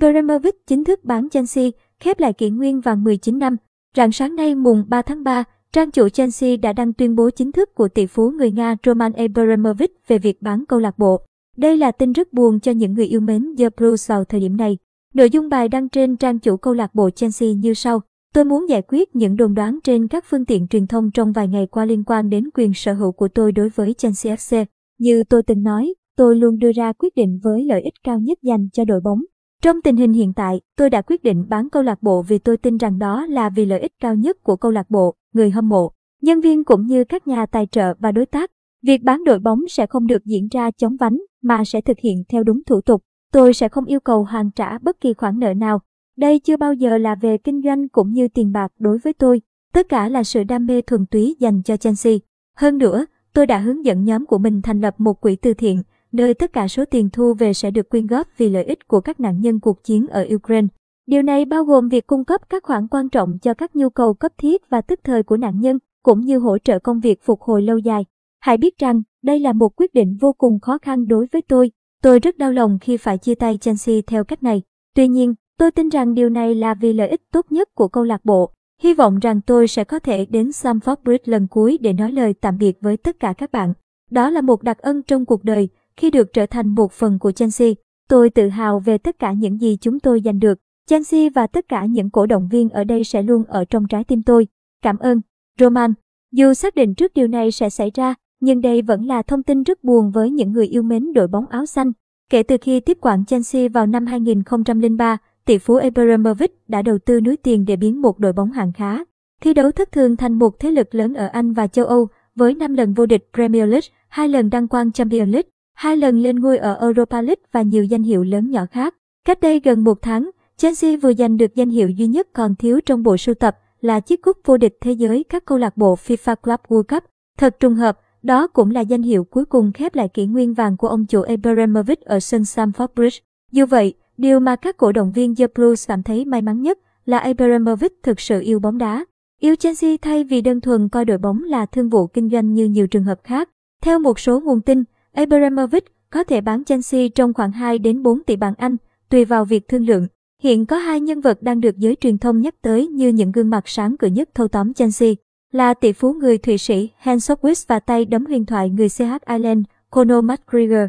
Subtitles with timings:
[0.00, 1.64] Abramovich chính thức bán Chelsea,
[2.00, 3.56] khép lại kỷ nguyên vàng 19 năm.
[3.96, 7.52] Rạng sáng nay mùng 3 tháng 3, trang chủ Chelsea đã đăng tuyên bố chính
[7.52, 11.20] thức của tỷ phú người Nga Roman Abramovich về việc bán câu lạc bộ.
[11.56, 14.56] Đây là tin rất buồn cho những người yêu mến The Blues vào thời điểm
[14.56, 14.78] này.
[15.14, 18.00] Nội dung bài đăng trên trang chủ câu lạc bộ Chelsea như sau.
[18.34, 21.48] Tôi muốn giải quyết những đồn đoán trên các phương tiện truyền thông trong vài
[21.48, 24.64] ngày qua liên quan đến quyền sở hữu của tôi đối với Chelsea FC.
[24.98, 28.38] Như tôi từng nói, tôi luôn đưa ra quyết định với lợi ích cao nhất
[28.42, 29.20] dành cho đội bóng.
[29.66, 32.56] Trong tình hình hiện tại, tôi đã quyết định bán câu lạc bộ vì tôi
[32.56, 35.68] tin rằng đó là vì lợi ích cao nhất của câu lạc bộ, người hâm
[35.68, 35.92] mộ,
[36.22, 38.50] nhân viên cũng như các nhà tài trợ và đối tác.
[38.82, 42.24] Việc bán đội bóng sẽ không được diễn ra chóng vánh, mà sẽ thực hiện
[42.28, 43.02] theo đúng thủ tục.
[43.32, 45.80] Tôi sẽ không yêu cầu hoàn trả bất kỳ khoản nợ nào.
[46.16, 49.40] Đây chưa bao giờ là về kinh doanh cũng như tiền bạc đối với tôi.
[49.72, 52.14] Tất cả là sự đam mê thuần túy dành cho Chelsea.
[52.56, 55.82] Hơn nữa, tôi đã hướng dẫn nhóm của mình thành lập một quỹ từ thiện,
[56.16, 59.00] nơi tất cả số tiền thu về sẽ được quyên góp vì lợi ích của
[59.00, 60.68] các nạn nhân cuộc chiến ở Ukraine.
[61.06, 64.14] Điều này bao gồm việc cung cấp các khoản quan trọng cho các nhu cầu
[64.14, 67.40] cấp thiết và tức thời của nạn nhân, cũng như hỗ trợ công việc phục
[67.40, 68.04] hồi lâu dài.
[68.40, 71.70] Hãy biết rằng, đây là một quyết định vô cùng khó khăn đối với tôi.
[72.02, 74.62] Tôi rất đau lòng khi phải chia tay Chelsea theo cách này.
[74.94, 78.04] Tuy nhiên, tôi tin rằng điều này là vì lợi ích tốt nhất của câu
[78.04, 78.50] lạc bộ.
[78.82, 82.34] Hy vọng rằng tôi sẽ có thể đến Stamford Bridge lần cuối để nói lời
[82.40, 83.72] tạm biệt với tất cả các bạn.
[84.10, 87.32] Đó là một đặc ân trong cuộc đời, khi được trở thành một phần của
[87.32, 87.68] Chelsea.
[88.08, 90.58] Tôi tự hào về tất cả những gì chúng tôi giành được.
[90.86, 94.04] Chelsea và tất cả những cổ động viên ở đây sẽ luôn ở trong trái
[94.04, 94.46] tim tôi.
[94.82, 95.20] Cảm ơn.
[95.60, 95.94] Roman.
[96.32, 99.62] Dù xác định trước điều này sẽ xảy ra, nhưng đây vẫn là thông tin
[99.62, 101.92] rất buồn với những người yêu mến đội bóng áo xanh.
[102.30, 107.20] Kể từ khi tiếp quản Chelsea vào năm 2003, tỷ phú Abramovich đã đầu tư
[107.20, 108.98] núi tiền để biến một đội bóng hạng khá.
[109.40, 112.54] Thi đấu thất thường thành một thế lực lớn ở Anh và châu Âu, với
[112.54, 116.40] 5 lần vô địch Premier League, 2 lần đăng quang Champions League, hai lần lên
[116.40, 118.94] ngôi ở Europa League và nhiều danh hiệu lớn nhỏ khác.
[119.24, 122.80] Cách đây gần một tháng, Chelsea vừa giành được danh hiệu duy nhất còn thiếu
[122.86, 125.94] trong bộ sưu tập là chiếc cúp vô địch thế giới các câu lạc bộ
[125.94, 127.04] FIFA Club World Cup.
[127.38, 130.76] Thật trùng hợp, đó cũng là danh hiệu cuối cùng khép lại kỷ nguyên vàng
[130.76, 133.18] của ông chủ Abramovich ở sân Stamford Bridge.
[133.52, 136.78] Dù vậy, điều mà các cổ động viên The Blues cảm thấy may mắn nhất
[137.04, 139.04] là Abramovich thực sự yêu bóng đá.
[139.40, 142.64] Yêu Chelsea thay vì đơn thuần coi đội bóng là thương vụ kinh doanh như
[142.64, 143.50] nhiều trường hợp khác.
[143.82, 144.84] Theo một số nguồn tin,
[145.16, 148.76] Abramovich có thể bán Chelsea trong khoảng 2 đến 4 tỷ bảng Anh,
[149.08, 150.06] tùy vào việc thương lượng.
[150.42, 153.50] Hiện có hai nhân vật đang được giới truyền thông nhắc tới như những gương
[153.50, 155.10] mặt sáng cửa nhất thâu tóm Chelsea,
[155.52, 159.02] là tỷ phú người Thụy Sĩ Hans Sockwitz và tay đấm huyền thoại người CH
[159.26, 160.88] Ireland Conor McGregor.